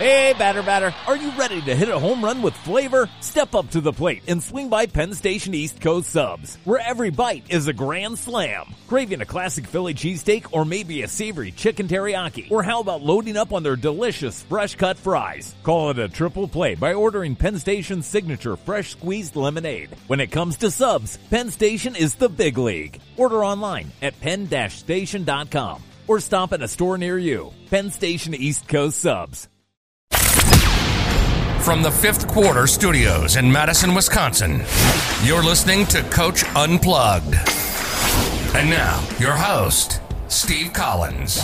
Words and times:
Hey, 0.00 0.32
batter, 0.38 0.62
batter. 0.62 0.94
Are 1.06 1.16
you 1.18 1.30
ready 1.32 1.60
to 1.60 1.76
hit 1.76 1.90
a 1.90 1.98
home 1.98 2.24
run 2.24 2.40
with 2.40 2.56
flavor? 2.56 3.10
Step 3.20 3.54
up 3.54 3.68
to 3.72 3.82
the 3.82 3.92
plate 3.92 4.22
and 4.28 4.42
swing 4.42 4.70
by 4.70 4.86
Penn 4.86 5.12
Station 5.12 5.52
East 5.52 5.82
Coast 5.82 6.08
Subs, 6.08 6.56
where 6.64 6.80
every 6.80 7.10
bite 7.10 7.44
is 7.50 7.66
a 7.66 7.74
grand 7.74 8.18
slam. 8.18 8.64
Craving 8.88 9.20
a 9.20 9.26
classic 9.26 9.66
Philly 9.66 9.92
cheesesteak 9.92 10.46
or 10.52 10.64
maybe 10.64 11.02
a 11.02 11.06
savory 11.06 11.50
chicken 11.50 11.86
teriyaki? 11.86 12.50
Or 12.50 12.62
how 12.62 12.80
about 12.80 13.02
loading 13.02 13.36
up 13.36 13.52
on 13.52 13.62
their 13.62 13.76
delicious 13.76 14.42
fresh 14.44 14.74
cut 14.74 14.96
fries? 14.96 15.54
Call 15.64 15.90
it 15.90 15.98
a 15.98 16.08
triple 16.08 16.48
play 16.48 16.76
by 16.76 16.94
ordering 16.94 17.36
Penn 17.36 17.58
Station's 17.58 18.06
signature 18.06 18.56
fresh 18.56 18.92
squeezed 18.92 19.36
lemonade. 19.36 19.90
When 20.06 20.20
it 20.20 20.32
comes 20.32 20.56
to 20.60 20.70
subs, 20.70 21.18
Penn 21.28 21.50
Station 21.50 21.94
is 21.94 22.14
the 22.14 22.30
big 22.30 22.56
league. 22.56 23.02
Order 23.18 23.44
online 23.44 23.92
at 24.00 24.18
penn-station.com 24.18 25.82
or 26.06 26.20
stop 26.20 26.54
at 26.54 26.62
a 26.62 26.68
store 26.68 26.96
near 26.96 27.18
you. 27.18 27.52
Penn 27.68 27.90
Station 27.90 28.34
East 28.34 28.66
Coast 28.66 28.98
Subs. 28.98 29.46
From 31.62 31.82
the 31.82 31.90
fifth 31.90 32.26
quarter 32.26 32.66
studios 32.66 33.36
in 33.36 33.52
Madison, 33.52 33.94
Wisconsin, 33.94 34.62
you're 35.22 35.42
listening 35.42 35.84
to 35.88 36.02
Coach 36.04 36.42
Unplugged. 36.56 37.34
And 38.56 38.70
now, 38.70 39.06
your 39.18 39.32
host, 39.32 40.00
Steve 40.28 40.72
Collins. 40.72 41.38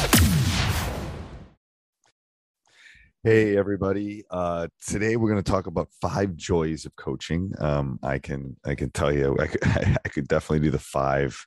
Hey 3.23 3.59
everybody! 3.59 4.25
Uh, 4.31 4.69
today 4.87 5.17
we're 5.17 5.31
going 5.31 5.43
to 5.43 5.53
talk 5.53 5.67
about 5.67 5.89
five 6.01 6.35
joys 6.35 6.87
of 6.87 6.97
coaching. 6.97 7.53
Um, 7.59 7.99
I 8.03 8.19
can 8.19 8.57
I 8.65 8.75
can 8.75 8.91
tell 8.91 9.13
you 9.13 9.37
I 9.39 9.49
could, 9.49 9.61
I 10.05 10.09
could 10.09 10.29
definitely 10.29 10.61
do 10.61 10.71
the 10.71 10.79
five 10.79 11.47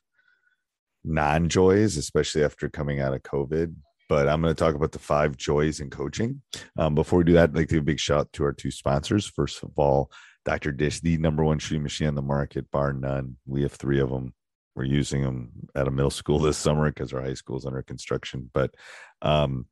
non 1.02 1.48
joys, 1.48 1.96
especially 1.96 2.44
after 2.44 2.68
coming 2.68 3.00
out 3.00 3.14
of 3.14 3.22
COVID 3.24 3.74
but 4.10 4.28
I'm 4.28 4.42
going 4.42 4.52
to 4.52 4.58
talk 4.58 4.74
about 4.74 4.90
the 4.90 4.98
five 4.98 5.36
joys 5.36 5.78
in 5.78 5.88
coaching. 5.88 6.42
Um, 6.76 6.96
before 6.96 7.18
we 7.20 7.24
do 7.24 7.34
that, 7.34 7.50
I'd 7.50 7.54
like 7.54 7.68
to 7.68 7.76
give 7.76 7.82
a 7.82 7.86
big 7.86 8.00
shout 8.00 8.18
out 8.18 8.32
to 8.32 8.44
our 8.44 8.52
two 8.52 8.72
sponsors. 8.72 9.24
First 9.24 9.62
of 9.62 9.70
all, 9.76 10.10
Dr. 10.44 10.72
Dish, 10.72 10.98
the 10.98 11.16
number 11.18 11.44
one 11.44 11.60
shooting 11.60 11.84
machine 11.84 12.08
on 12.08 12.16
the 12.16 12.20
market, 12.20 12.68
bar 12.72 12.92
none. 12.92 13.36
We 13.46 13.62
have 13.62 13.72
three 13.72 14.00
of 14.00 14.10
them. 14.10 14.34
We're 14.74 14.82
using 14.82 15.22
them 15.22 15.52
at 15.76 15.86
a 15.86 15.92
middle 15.92 16.10
school 16.10 16.38
this 16.40 16.58
summer 16.58 16.90
because 16.90 17.12
our 17.12 17.22
high 17.22 17.34
school 17.34 17.56
is 17.56 17.64
under 17.64 17.82
construction. 17.82 18.50
But 18.52 18.74
um, 19.22 19.66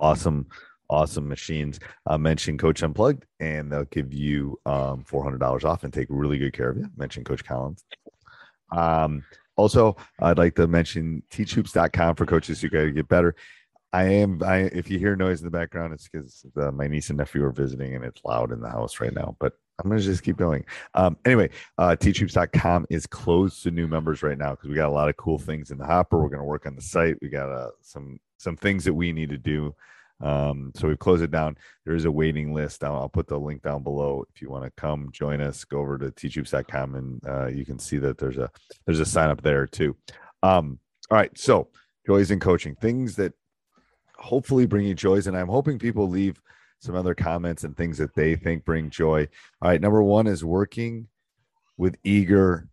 awesome, 0.00 0.48
awesome 0.90 1.28
machines. 1.28 1.78
Uh, 2.04 2.18
mention 2.18 2.58
Coach 2.58 2.82
Unplugged, 2.82 3.26
and 3.38 3.70
they'll 3.70 3.84
give 3.84 4.12
you 4.12 4.58
um, 4.66 5.04
$400 5.08 5.64
off 5.64 5.84
and 5.84 5.92
take 5.92 6.08
really 6.10 6.38
good 6.38 6.52
care 6.52 6.70
of 6.70 6.78
you. 6.78 6.88
Mention 6.96 7.22
Coach 7.22 7.44
Collins. 7.44 7.84
Um, 8.72 9.22
also, 9.56 9.96
I'd 10.20 10.38
like 10.38 10.54
to 10.56 10.66
mention 10.66 11.22
teachhoops.com 11.30 12.16
for 12.16 12.26
coaches 12.26 12.60
who 12.60 12.68
got 12.68 12.82
to 12.82 12.92
get 12.92 13.08
better. 13.08 13.34
I 13.92 14.04
am. 14.04 14.42
I 14.44 14.56
if 14.58 14.90
you 14.90 14.98
hear 14.98 15.16
noise 15.16 15.40
in 15.40 15.46
the 15.46 15.50
background, 15.50 15.94
it's 15.94 16.08
because 16.08 16.44
uh, 16.56 16.70
my 16.70 16.86
niece 16.86 17.08
and 17.08 17.18
nephew 17.18 17.44
are 17.44 17.52
visiting, 17.52 17.94
and 17.94 18.04
it's 18.04 18.20
loud 18.24 18.52
in 18.52 18.60
the 18.60 18.68
house 18.68 19.00
right 19.00 19.14
now. 19.14 19.36
But 19.38 19.54
I'm 19.78 19.88
gonna 19.88 20.02
just 20.02 20.22
keep 20.22 20.36
going. 20.36 20.64
Um, 20.94 21.16
anyway, 21.24 21.50
uh, 21.78 21.96
teachhoops.com 21.98 22.86
is 22.90 23.06
closed 23.06 23.62
to 23.62 23.70
new 23.70 23.86
members 23.86 24.22
right 24.22 24.36
now 24.36 24.50
because 24.50 24.68
we 24.68 24.74
got 24.74 24.88
a 24.88 24.92
lot 24.92 25.08
of 25.08 25.16
cool 25.16 25.38
things 25.38 25.70
in 25.70 25.78
the 25.78 25.86
hopper. 25.86 26.18
We're 26.18 26.28
gonna 26.28 26.44
work 26.44 26.66
on 26.66 26.76
the 26.76 26.82
site. 26.82 27.16
We 27.22 27.28
got 27.28 27.50
uh, 27.50 27.70
some 27.80 28.18
some 28.38 28.56
things 28.56 28.84
that 28.84 28.94
we 28.94 29.12
need 29.12 29.30
to 29.30 29.38
do 29.38 29.74
um, 30.20 30.72
so 30.74 30.88
we've 30.88 30.98
closed 30.98 31.22
it 31.22 31.30
down. 31.30 31.56
There 31.84 31.94
is 31.94 32.06
a 32.06 32.10
waiting 32.10 32.54
list. 32.54 32.82
I'll, 32.82 32.96
I'll 32.96 33.08
put 33.08 33.26
the 33.26 33.38
link 33.38 33.62
down 33.62 33.82
below 33.82 34.24
if 34.34 34.40
you 34.40 34.50
want 34.50 34.64
to 34.64 34.70
come 34.70 35.10
join 35.12 35.40
us. 35.40 35.64
Go 35.64 35.80
over 35.80 35.98
to 35.98 36.10
teachhoops.com 36.10 36.94
and 36.94 37.20
uh, 37.26 37.46
you 37.46 37.64
can 37.64 37.78
see 37.78 37.98
that 37.98 38.18
there's 38.18 38.38
a 38.38 38.50
there's 38.86 39.00
a 39.00 39.06
sign 39.06 39.30
up 39.30 39.42
there 39.42 39.66
too. 39.66 39.96
Um, 40.42 40.78
all 41.10 41.18
right, 41.18 41.36
so 41.36 41.68
joys 42.06 42.30
in 42.30 42.40
coaching, 42.40 42.74
things 42.76 43.16
that 43.16 43.32
hopefully 44.16 44.66
bring 44.66 44.86
you 44.86 44.94
joys, 44.94 45.26
and 45.26 45.36
I'm 45.36 45.48
hoping 45.48 45.78
people 45.78 46.08
leave 46.08 46.40
some 46.78 46.94
other 46.94 47.14
comments 47.14 47.64
and 47.64 47.76
things 47.76 47.98
that 47.98 48.14
they 48.14 48.36
think 48.36 48.64
bring 48.64 48.90
joy. 48.90 49.28
All 49.60 49.70
right, 49.70 49.80
number 49.80 50.02
one 50.02 50.26
is 50.26 50.44
working 50.44 51.08
with 51.76 51.96
eager 52.04 52.68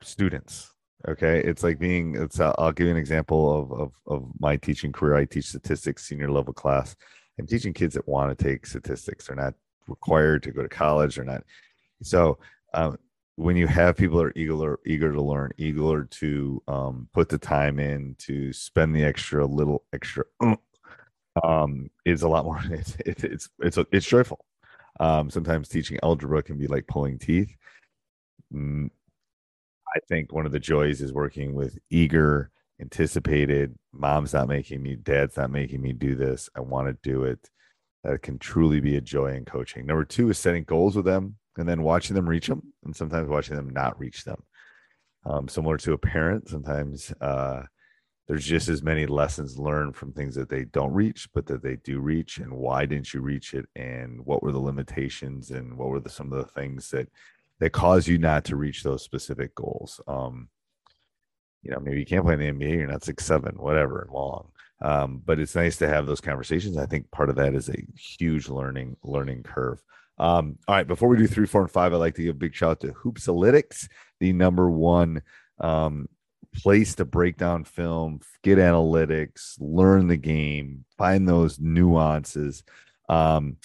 students 0.00 0.71
okay 1.08 1.40
it's 1.40 1.62
like 1.62 1.78
being 1.78 2.14
it's 2.16 2.38
uh, 2.40 2.54
i'll 2.58 2.72
give 2.72 2.86
you 2.86 2.92
an 2.92 2.96
example 2.96 3.60
of, 3.60 3.72
of 3.72 3.92
of 4.06 4.28
my 4.38 4.56
teaching 4.56 4.92
career. 4.92 5.16
I 5.16 5.24
teach 5.24 5.46
statistics 5.46 6.06
senior 6.06 6.30
level 6.30 6.54
class. 6.54 6.94
I'm 7.38 7.46
teaching 7.46 7.72
kids 7.72 7.94
that 7.94 8.06
want 8.06 8.36
to 8.36 8.44
take 8.44 8.66
statistics. 8.66 9.26
They're 9.26 9.36
not 9.36 9.54
required 9.88 10.42
to 10.44 10.52
go 10.52 10.62
to 10.62 10.68
college 10.68 11.18
or 11.18 11.24
not 11.24 11.42
so 12.02 12.38
um, 12.74 12.98
when 13.36 13.56
you 13.56 13.66
have 13.66 13.96
people 13.96 14.18
that 14.18 14.26
are 14.26 14.32
eager 14.36 14.78
eager 14.86 15.12
to 15.12 15.22
learn 15.22 15.50
eager 15.56 16.04
to 16.04 16.62
um, 16.68 17.08
put 17.12 17.28
the 17.28 17.38
time 17.38 17.78
in 17.78 18.14
to 18.18 18.52
spend 18.52 18.94
the 18.94 19.04
extra 19.04 19.44
little 19.44 19.84
extra 19.92 20.24
um 21.42 21.90
a 22.06 22.14
lot 22.28 22.44
more 22.44 22.60
it's 22.70 22.96
it's 23.06 23.24
it's 23.24 23.48
it's, 23.60 23.78
it's 23.90 24.06
joyful. 24.06 24.44
Um 25.00 25.30
sometimes 25.30 25.68
teaching 25.68 25.98
algebra 26.02 26.42
can 26.42 26.58
be 26.58 26.66
like 26.66 26.86
pulling 26.86 27.18
teeth. 27.18 27.54
Mm, 28.52 28.90
I 29.94 30.00
think 30.08 30.32
one 30.32 30.46
of 30.46 30.52
the 30.52 30.60
joys 30.60 31.00
is 31.00 31.12
working 31.12 31.54
with 31.54 31.78
eager, 31.90 32.50
anticipated. 32.80 33.74
Mom's 33.92 34.32
not 34.32 34.48
making 34.48 34.82
me, 34.82 34.96
dad's 34.96 35.36
not 35.36 35.50
making 35.50 35.82
me 35.82 35.92
do 35.92 36.14
this. 36.14 36.48
I 36.56 36.60
want 36.60 36.88
to 36.88 37.08
do 37.08 37.24
it. 37.24 37.50
That 38.04 38.22
can 38.22 38.38
truly 38.38 38.80
be 38.80 38.96
a 38.96 39.00
joy 39.00 39.34
in 39.34 39.44
coaching. 39.44 39.86
Number 39.86 40.04
two 40.04 40.30
is 40.30 40.38
setting 40.38 40.64
goals 40.64 40.96
with 40.96 41.04
them 41.04 41.36
and 41.56 41.68
then 41.68 41.82
watching 41.82 42.16
them 42.16 42.28
reach 42.28 42.46
them, 42.46 42.72
and 42.84 42.96
sometimes 42.96 43.28
watching 43.28 43.56
them 43.56 43.70
not 43.70 43.98
reach 43.98 44.24
them. 44.24 44.42
Um, 45.24 45.48
similar 45.48 45.76
to 45.78 45.92
a 45.92 45.98
parent, 45.98 46.48
sometimes 46.48 47.12
uh, 47.20 47.62
there's 48.26 48.46
just 48.46 48.68
as 48.68 48.82
many 48.82 49.06
lessons 49.06 49.58
learned 49.58 49.94
from 49.94 50.12
things 50.12 50.34
that 50.34 50.48
they 50.48 50.64
don't 50.64 50.92
reach, 50.92 51.28
but 51.34 51.46
that 51.46 51.62
they 51.62 51.76
do 51.76 52.00
reach. 52.00 52.38
And 52.38 52.52
why 52.52 52.86
didn't 52.86 53.12
you 53.12 53.20
reach 53.20 53.54
it? 53.54 53.66
And 53.76 54.24
what 54.24 54.42
were 54.42 54.52
the 54.52 54.58
limitations? 54.58 55.50
And 55.50 55.76
what 55.76 55.88
were 55.88 56.00
the, 56.00 56.10
some 56.10 56.32
of 56.32 56.38
the 56.38 56.52
things 56.52 56.90
that 56.90 57.08
that 57.62 57.70
cause 57.70 58.08
you 58.08 58.18
not 58.18 58.44
to 58.46 58.56
reach 58.56 58.82
those 58.82 59.04
specific 59.04 59.54
goals. 59.54 60.00
Um, 60.08 60.48
you 61.62 61.70
know, 61.70 61.78
maybe 61.78 62.00
you 62.00 62.04
can't 62.04 62.24
play 62.24 62.34
in 62.34 62.40
the 62.40 62.50
NBA, 62.50 62.72
you're 62.72 62.88
not 62.88 63.04
six 63.04 63.24
seven, 63.24 63.54
whatever, 63.54 64.02
and 64.02 64.10
long. 64.10 64.48
Um, 64.80 65.22
but 65.24 65.38
it's 65.38 65.54
nice 65.54 65.76
to 65.76 65.86
have 65.86 66.06
those 66.06 66.20
conversations. 66.20 66.76
I 66.76 66.86
think 66.86 67.08
part 67.12 67.30
of 67.30 67.36
that 67.36 67.54
is 67.54 67.68
a 67.68 67.76
huge 67.96 68.48
learning 68.48 68.96
learning 69.04 69.44
curve. 69.44 69.80
Um, 70.18 70.58
all 70.66 70.74
right, 70.74 70.88
before 70.88 71.08
we 71.08 71.16
do 71.16 71.28
three, 71.28 71.46
four, 71.46 71.60
and 71.60 71.70
five, 71.70 71.94
I'd 71.94 71.98
like 71.98 72.16
to 72.16 72.24
give 72.24 72.34
a 72.34 72.38
big 72.38 72.52
shout 72.52 72.70
out 72.70 72.80
to 72.80 72.94
Hoopsalytics, 72.94 73.88
the 74.18 74.32
number 74.32 74.68
one 74.68 75.22
um, 75.60 76.08
place 76.52 76.96
to 76.96 77.04
break 77.04 77.36
down 77.36 77.62
film, 77.62 78.22
get 78.42 78.58
analytics, 78.58 79.54
learn 79.60 80.08
the 80.08 80.16
game, 80.16 80.84
find 80.98 81.28
those 81.28 81.60
nuances. 81.60 82.64
Um, 83.08 83.58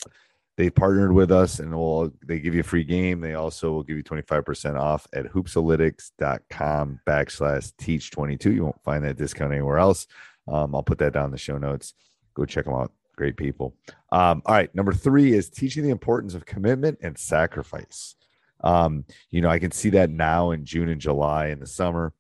they 0.58 0.72
partnered 0.72 1.14
with 1.14 1.32
us 1.32 1.60
and 1.60 1.74
will 1.74 2.12
they 2.26 2.40
give 2.40 2.56
you 2.56 2.62
a 2.62 2.64
free 2.64 2.84
game. 2.84 3.22
They 3.22 3.36
also 3.36 3.72
will 3.72 3.84
give 3.84 3.96
you 3.96 4.04
25% 4.04 4.80
off 4.80 5.06
at 5.14 5.26
hoopsalytics.com 5.26 7.00
backslash 7.06 7.74
teach 7.78 8.10
22. 8.10 8.52
You 8.52 8.64
won't 8.64 8.84
find 8.84 9.06
that 9.06 9.18
discount 9.18 9.54
anywhere 9.54 9.78
else. 9.78 10.08
Um, 10.48 10.74
I'll 10.74 10.84
put 10.84 10.98
that 10.98 11.14
down 11.14 11.26
in 11.26 11.32
the 11.32 11.38
show 11.38 11.60
notes. 11.60 11.94
Go 12.34 12.46
check 12.46 12.66
them 12.66 12.74
out. 12.74 12.92
Great 13.16 13.38
people. 13.38 13.76
Um, 14.12 14.42
all 14.46 14.56
right. 14.56 14.74
Number 14.74 14.94
three 14.94 15.34
is 15.34 15.50
teaching 15.50 15.84
the 15.84 15.92
importance 15.92 16.34
of 16.34 16.46
commitment 16.46 16.98
and 17.02 17.18
sacrifice. 17.18 18.16
Um, 18.62 19.06
you 19.30 19.42
know, 19.42 19.50
I 19.50 19.60
can 19.60 19.72
see 19.72 19.92
that 19.92 20.10
now 20.10 20.52
in 20.52 20.66
June 20.66 20.90
and 20.90 21.02
July 21.02 21.48
in 21.48 21.60
the 21.60 21.68
summer. 21.68 22.14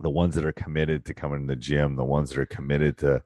The 0.00 0.10
ones 0.10 0.34
that 0.36 0.44
are 0.44 0.52
committed 0.52 1.04
to 1.06 1.14
coming 1.14 1.40
to 1.40 1.46
the 1.54 1.60
gym, 1.60 1.96
the 1.96 2.04
ones 2.04 2.30
that 2.30 2.38
are 2.38 2.46
committed 2.46 2.98
to 2.98 3.22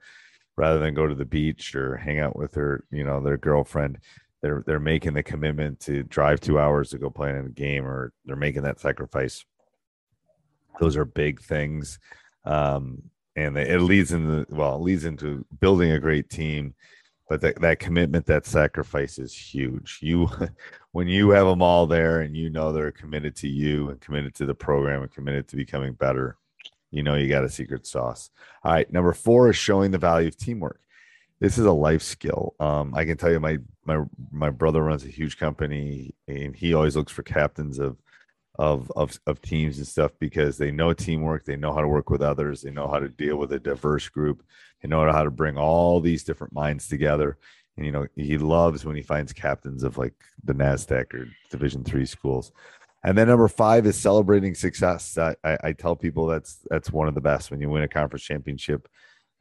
rather 0.56 0.78
than 0.78 0.94
go 0.94 1.06
to 1.06 1.14
the 1.14 1.24
beach 1.24 1.74
or 1.74 1.96
hang 1.96 2.20
out 2.20 2.36
with 2.36 2.54
her, 2.54 2.84
you 2.90 3.02
know, 3.02 3.20
their 3.20 3.36
girlfriend, 3.36 3.98
they're 4.42 4.62
they're 4.66 4.80
making 4.80 5.14
the 5.14 5.22
commitment 5.22 5.80
to 5.80 6.02
drive 6.04 6.40
two 6.40 6.58
hours 6.58 6.90
to 6.90 6.98
go 6.98 7.10
play 7.10 7.30
in 7.30 7.46
a 7.46 7.50
game 7.50 7.86
or 7.86 8.12
they're 8.24 8.36
making 8.36 8.62
that 8.62 8.80
sacrifice. 8.80 9.44
Those 10.78 10.96
are 10.96 11.04
big 11.04 11.40
things. 11.40 11.98
Um, 12.44 13.02
and 13.36 13.56
it 13.56 13.80
leads 13.80 14.12
into 14.12 14.46
well 14.50 14.76
it 14.76 14.82
leads 14.82 15.04
into 15.04 15.46
building 15.60 15.92
a 15.92 16.00
great 16.00 16.28
team 16.30 16.74
but 17.28 17.40
that, 17.42 17.60
that 17.60 17.78
commitment 17.78 18.26
that 18.26 18.44
sacrifice 18.44 19.16
is 19.16 19.32
huge. 19.32 20.00
You 20.02 20.28
when 20.92 21.06
you 21.06 21.30
have 21.30 21.46
them 21.46 21.62
all 21.62 21.86
there 21.86 22.22
and 22.22 22.36
you 22.36 22.50
know 22.50 22.72
they're 22.72 22.90
committed 22.90 23.36
to 23.36 23.48
you 23.48 23.90
and 23.90 24.00
committed 24.00 24.34
to 24.36 24.46
the 24.46 24.54
program 24.54 25.02
and 25.02 25.12
committed 25.12 25.46
to 25.48 25.56
becoming 25.56 25.92
better 25.92 26.36
you 26.90 27.04
know 27.04 27.14
you 27.14 27.28
got 27.28 27.44
a 27.44 27.48
secret 27.48 27.86
sauce. 27.86 28.30
All 28.64 28.72
right 28.72 28.92
number 28.92 29.12
four 29.12 29.50
is 29.50 29.56
showing 29.56 29.92
the 29.92 29.98
value 29.98 30.28
of 30.28 30.36
teamwork. 30.36 30.80
This 31.38 31.56
is 31.56 31.64
a 31.64 31.72
life 31.72 32.02
skill. 32.02 32.54
Um, 32.60 32.94
I 32.94 33.04
can 33.04 33.16
tell 33.16 33.30
you, 33.30 33.40
my 33.40 33.58
my 33.90 34.04
my 34.30 34.50
brother 34.50 34.82
runs 34.82 35.04
a 35.04 35.08
huge 35.08 35.36
company, 35.38 36.14
and 36.28 36.54
he 36.54 36.74
always 36.74 36.96
looks 36.96 37.12
for 37.12 37.22
captains 37.22 37.78
of 37.78 37.96
of 38.58 38.90
of 38.94 39.18
of 39.26 39.40
teams 39.42 39.78
and 39.78 39.86
stuff 39.86 40.12
because 40.18 40.58
they 40.58 40.70
know 40.70 40.92
teamwork, 40.92 41.44
they 41.44 41.56
know 41.56 41.72
how 41.72 41.80
to 41.80 41.88
work 41.88 42.10
with 42.10 42.22
others, 42.22 42.62
they 42.62 42.70
know 42.70 42.88
how 42.88 42.98
to 43.00 43.08
deal 43.08 43.36
with 43.36 43.52
a 43.52 43.58
diverse 43.58 44.08
group, 44.08 44.42
they 44.80 44.88
know 44.88 45.10
how 45.10 45.24
to 45.24 45.30
bring 45.30 45.56
all 45.56 46.00
these 46.00 46.24
different 46.24 46.52
minds 46.52 46.88
together. 46.88 47.36
And 47.76 47.86
you 47.86 47.92
know, 47.92 48.06
he 48.16 48.38
loves 48.38 48.84
when 48.84 48.96
he 48.96 49.02
finds 49.02 49.32
captains 49.32 49.82
of 49.82 49.98
like 49.98 50.14
the 50.44 50.52
NESCAC 50.52 51.14
or 51.14 51.28
Division 51.50 51.84
three 51.84 52.06
schools. 52.06 52.52
And 53.02 53.16
then 53.16 53.28
number 53.28 53.48
five 53.48 53.86
is 53.86 53.96
celebrating 53.96 54.54
success. 54.54 55.16
I, 55.16 55.34
I, 55.42 55.56
I 55.64 55.72
tell 55.72 55.96
people 55.96 56.26
that's 56.26 56.58
that's 56.70 56.92
one 56.92 57.08
of 57.08 57.14
the 57.14 57.20
best 57.20 57.50
when 57.50 57.60
you 57.60 57.70
win 57.70 57.82
a 57.82 57.88
conference 57.88 58.24
championship 58.24 58.88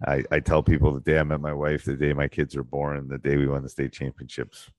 I, 0.08 0.24
I 0.32 0.40
tell 0.40 0.64
people 0.64 0.94
the 0.94 1.02
day 1.02 1.20
I 1.20 1.24
met 1.24 1.42
my 1.42 1.54
wife, 1.54 1.84
the 1.84 1.96
day 1.96 2.14
my 2.14 2.28
kids 2.28 2.56
are 2.56 2.64
born, 2.64 3.08
the 3.08 3.18
day 3.18 3.38
we 3.38 3.48
won 3.48 3.64
the 3.64 3.70
state 3.70 3.92
championships. 3.92 4.70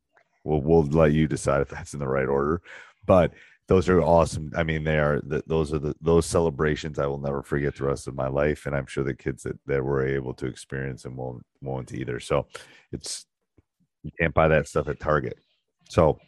We'll 0.44 0.62
we'll 0.62 0.84
let 0.84 1.12
you 1.12 1.28
decide 1.28 1.61
if 1.61 1.69
that's 1.69 1.93
in 1.93 2.00
the 2.00 2.08
right 2.08 2.28
order. 2.28 2.62
But 3.06 3.32
those 3.69 3.88
are 3.88 4.00
awesome. 4.00 4.50
I 4.56 4.62
mean, 4.62 4.82
they 4.82 4.99
are 4.99 5.20
the, 5.20 5.43
those 5.46 5.72
are 5.72 5.78
the 5.78 5.94
those 6.00 6.26
celebrations 6.26 6.99
I 6.99 7.06
will 7.06 7.20
never 7.20 7.43
forget 7.43 7.76
the 7.76 7.84
rest 7.84 8.08
of 8.08 8.14
my 8.14 8.28
life, 8.28 8.67
and 8.67 8.75
I'm 8.75 8.87
sure 8.87 9.05
the 9.05 9.14
kids 9.14 9.43
that, 9.43 9.58
that 9.67 9.84
were 9.84 10.06
able 10.06 10.34
to 10.34 10.46
experience 10.46 11.02
them 11.02 11.17
won't 11.17 11.44
won't 11.61 11.93
either. 11.93 12.19
So 12.19 12.46
it's 12.90 13.26
you 14.02 14.11
can't 14.19 14.34
buy 14.34 14.49
that 14.49 14.66
stuff 14.66 14.88
at 14.88 15.00
Target. 15.00 15.38
So 15.88 16.19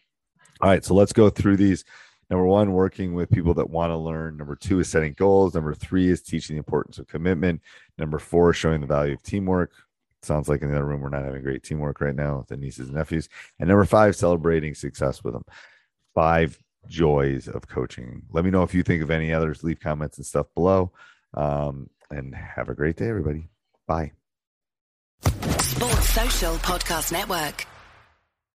all 0.61 0.69
right, 0.69 0.85
so 0.85 0.95
let's 0.95 1.13
go 1.13 1.31
through 1.31 1.57
these. 1.57 1.85
Number 2.33 2.47
one, 2.47 2.73
working 2.73 3.13
with 3.13 3.29
people 3.29 3.53
that 3.53 3.69
want 3.69 3.91
to 3.91 3.97
learn. 3.99 4.39
Number 4.39 4.57
two 4.57 4.81
is 4.81 4.89
setting 4.89 5.13
goals. 5.13 5.53
Number 5.53 5.75
three 5.75 6.09
is 6.09 6.23
teaching 6.23 6.57
the 6.57 6.61
importance 6.61 6.99
of 6.99 7.07
commitment. 7.07 7.61
Number 7.99 8.19
four, 8.19 8.55
showing 8.55 8.81
the 8.81 8.87
value 8.87 9.13
of 9.13 9.23
teamwork. 9.23 9.71
Sounds 10.23 10.49
like 10.49 10.63
in 10.63 10.71
the 10.71 10.75
other 10.75 10.87
room, 10.87 11.03
we're 11.03 11.11
not 11.11 11.27
having 11.27 11.43
great 11.43 11.63
teamwork 11.63 12.01
right 12.01 12.17
now 12.17 12.39
with 12.39 12.47
the 12.49 12.57
nieces 12.57 12.89
and 12.89 12.97
nephews. 12.97 13.29
And 13.59 13.69
number 13.69 13.85
five, 13.85 14.17
celebrating 14.17 14.75
success 14.75 15.23
with 15.23 15.35
them. 15.35 15.45
Five 16.15 16.59
joys 16.89 17.49
of 17.49 17.69
coaching. 17.69 18.23
Let 18.31 18.47
me 18.47 18.51
know 18.51 18.63
if 18.63 18.73
you 18.73 18.83
think 18.83 19.03
of 19.03 19.11
any 19.11 19.31
others. 19.31 19.63
Leave 19.63 19.81
comments 19.81 20.17
and 20.17 20.25
stuff 20.25 20.47
below. 20.55 20.91
Um, 21.35 21.91
and 22.11 22.35
have 22.35 22.71
a 22.71 22.75
great 22.75 22.97
day, 22.97 23.11
everybody. 23.11 23.51
Bye. 23.87 24.13
Sports 25.21 26.09
Social 26.09 26.55
Podcast 26.55 27.13
Network. 27.13 27.67